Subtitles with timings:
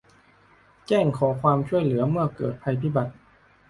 [0.87, 3.13] แจ้งขอความช่วยเหลือเมื่อเกิดภัยพิบัติ